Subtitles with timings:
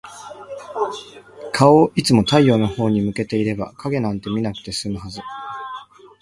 [1.53, 5.19] 顔をいつも太陽のほうに向けていれば、影なんて見なくて済むはず。